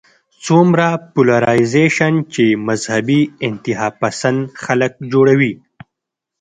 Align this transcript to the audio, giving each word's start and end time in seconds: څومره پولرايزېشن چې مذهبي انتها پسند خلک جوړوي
څومره 0.45 0.87
پولرايزېشن 1.13 2.13
چې 2.33 2.45
مذهبي 2.67 3.21
انتها 3.47 3.87
پسند 4.01 4.39
خلک 4.63 4.93
جوړوي 5.11 5.53